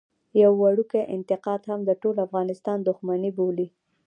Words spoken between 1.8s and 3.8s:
د ټول افغانستان دښمني بولي.